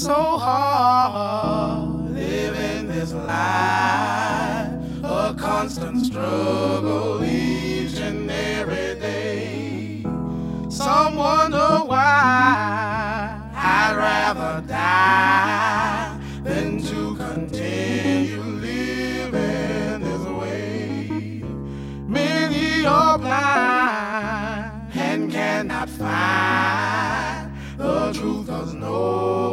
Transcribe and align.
so 0.00 0.38
hard 0.38 2.10
living 2.14 2.88
this 2.88 3.12
life, 3.12 4.72
a 5.04 5.34
constant 5.38 6.06
struggle 6.06 7.09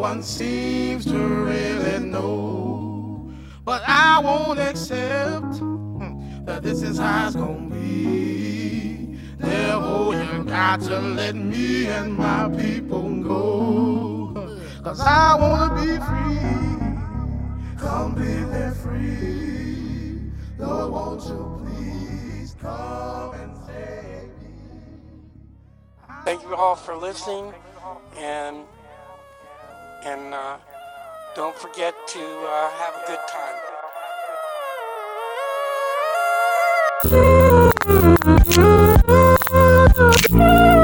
one 0.09 0.23
seems 0.23 1.03
to 1.03 1.17
really 1.17 1.99
know. 1.99 3.29
But 3.65 3.81
I 3.85 4.19
won't 4.19 4.57
accept 4.57 5.57
hmm, 5.57 6.45
that 6.45 6.63
this 6.63 6.81
is 6.81 6.97
how 6.97 7.27
it's 7.27 7.35
gonna 7.35 7.69
be. 7.69 9.19
Therefore, 9.37 10.15
you 10.15 10.45
got 10.45 10.79
to 10.89 10.97
let 10.99 11.35
me 11.35 11.87
and 11.87 12.17
my 12.17 12.47
people 12.57 13.21
go. 13.21 14.59
Cause 14.81 15.01
I 15.01 15.35
wanna 15.41 15.75
be 15.81 15.91
free, 16.09 16.39
completely 17.77 18.67
free. 18.83 20.31
Lord, 20.57 20.91
won't 20.93 21.23
you 21.25 21.41
please 21.65 22.55
come 22.61 23.33
and 23.33 23.51
save 23.65 24.29
me? 24.39 24.55
Thank 26.23 26.43
you 26.43 26.55
all 26.55 26.77
for 26.77 26.95
listening, 26.95 27.53
and 28.15 28.63
and 30.07 30.33
uh, 30.33 30.57
don't 31.35 31.57
forget 31.57 31.93
to 32.07 32.19
uh, 32.19 32.69
have 32.81 32.95
a 32.95 33.07
good 33.07 33.23
time. 33.27 33.57
Thank 40.29 40.73
you. 40.73 40.76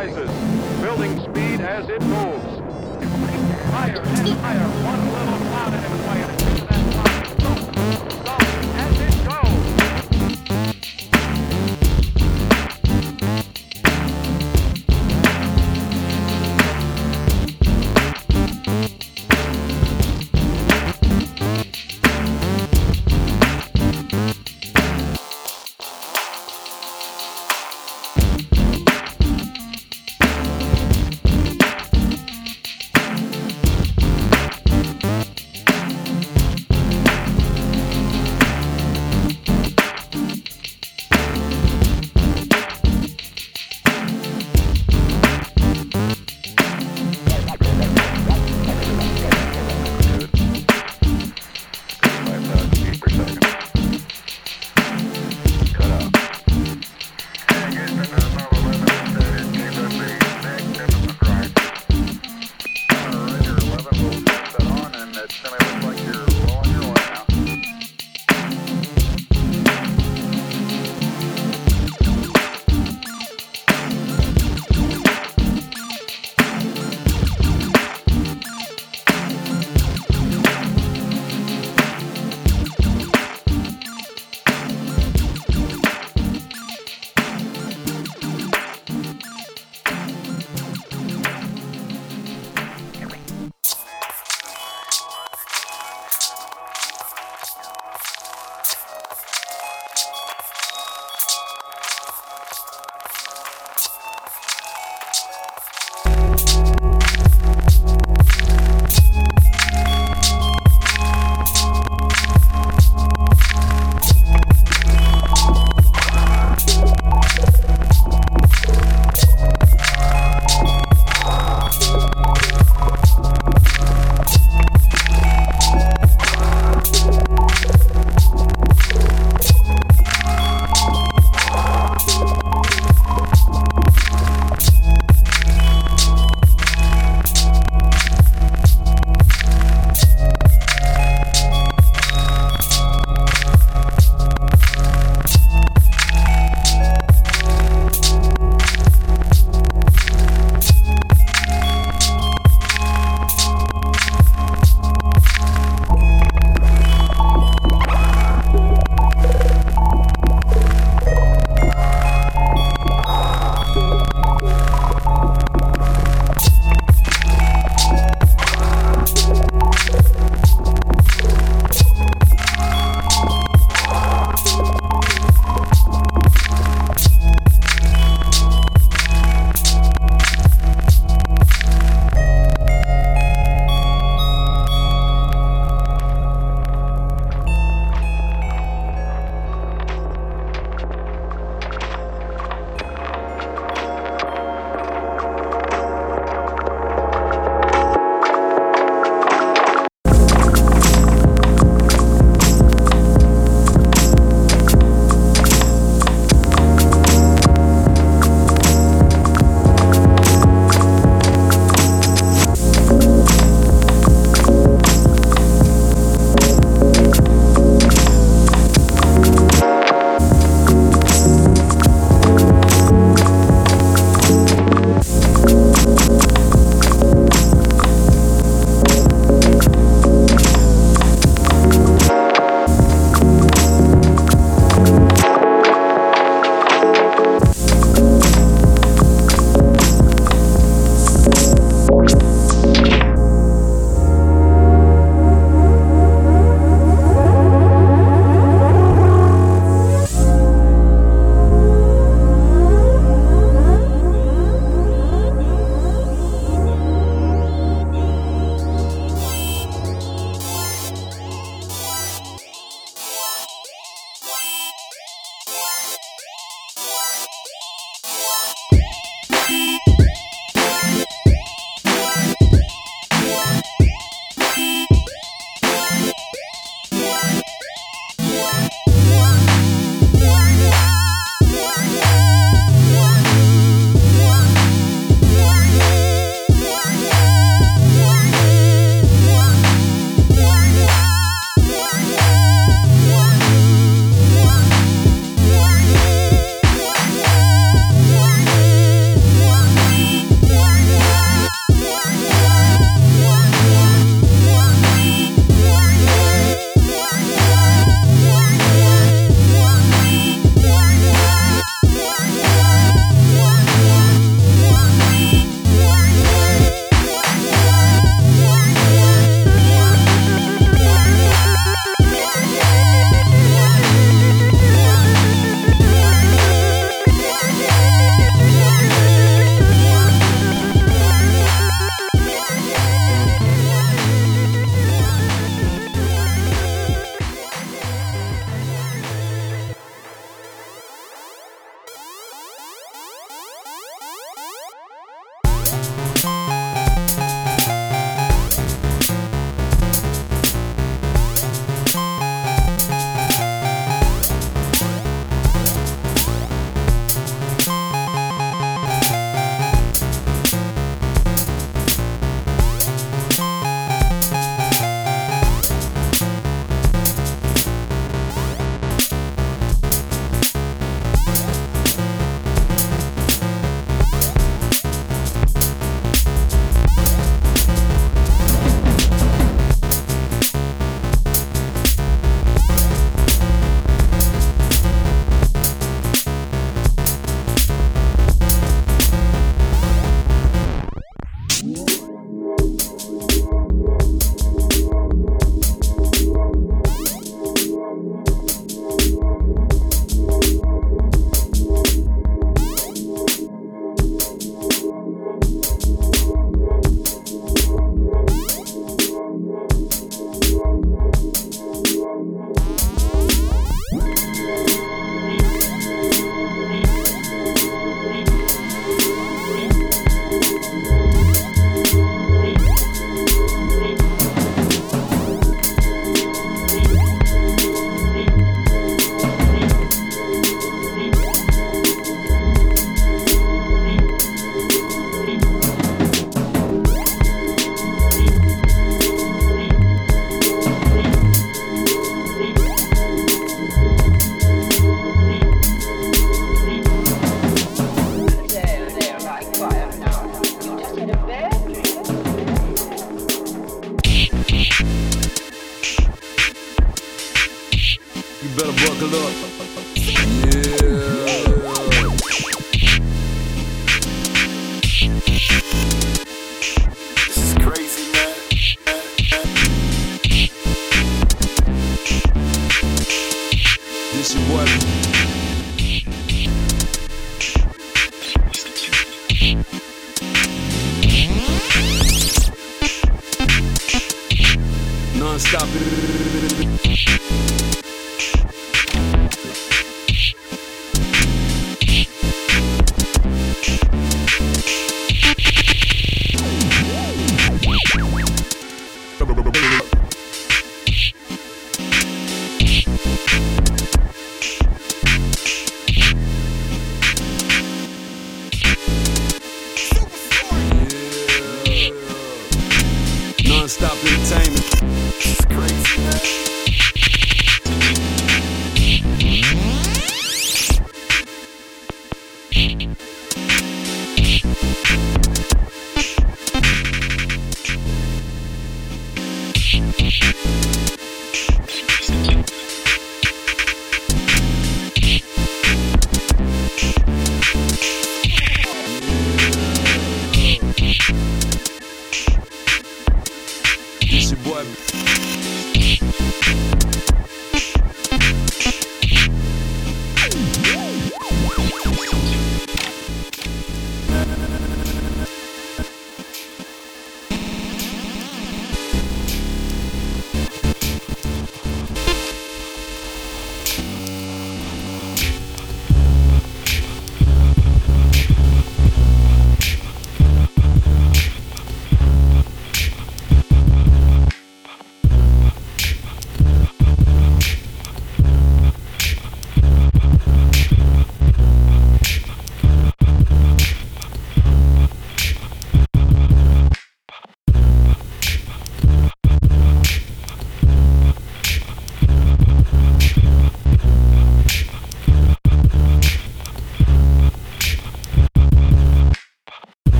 rises, 0.00 0.30
building 0.80 1.20
speed 1.20 1.60
as 1.60 1.88
it 1.88 2.00
moves. 2.02 2.60
Higher 3.70 4.00
and 4.00 4.28
higher, 4.40 4.68
one 4.84 5.12
level. 5.12 5.29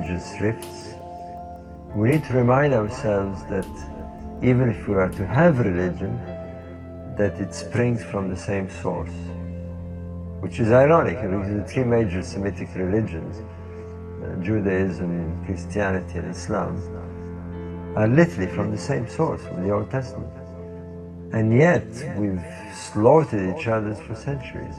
religious 0.00 0.40
rifts 0.40 0.90
we 1.94 2.10
need 2.10 2.24
to 2.24 2.34
remind 2.34 2.72
ourselves 2.72 3.42
that 3.50 3.66
even 4.42 4.70
if 4.70 4.86
we 4.86 4.94
are 4.94 5.08
to 5.08 5.26
have 5.26 5.58
religion, 5.58 6.16
that 7.18 7.34
it 7.40 7.52
springs 7.52 8.04
from 8.04 8.30
the 8.30 8.36
same 8.36 8.70
source. 8.70 9.10
Which 10.38 10.60
is 10.60 10.70
ironic 10.70 11.20
because 11.20 11.52
the 11.52 11.64
three 11.64 11.82
major 11.82 12.22
Semitic 12.22 12.68
religions, 12.76 13.42
uh, 14.22 14.40
Judaism, 14.40 15.44
Christianity, 15.44 16.18
and 16.18 16.30
Islam, 16.30 16.76
are 17.96 18.06
literally 18.06 18.50
from 18.54 18.70
the 18.70 18.78
same 18.78 19.08
source, 19.08 19.42
from 19.42 19.66
the 19.66 19.72
Old 19.74 19.90
Testament. 19.90 20.32
And 21.32 21.52
yet, 21.52 21.86
we've 22.16 22.40
slaughtered 22.72 23.58
each 23.58 23.66
other 23.66 23.94
for 23.94 24.14
centuries. 24.14 24.76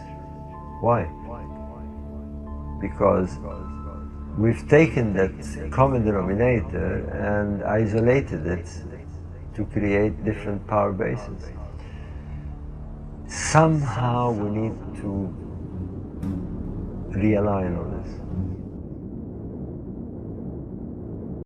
Why? 0.79 1.03
Because 2.79 3.37
we've 4.37 4.67
taken 4.69 5.13
that 5.13 5.31
common 5.71 6.05
denominator 6.05 7.05
and 7.09 7.63
isolated 7.63 8.45
it 8.47 8.67
to 9.55 9.65
create 9.65 10.23
different 10.23 10.65
power 10.67 10.91
bases. 10.91 11.51
Somehow 13.27 14.31
we 14.31 14.49
need 14.49 14.75
to 15.01 15.33
realign 17.11 17.77
on 17.77 18.03
this. 18.03 18.20